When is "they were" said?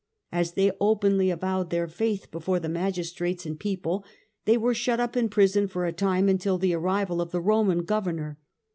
4.45-4.73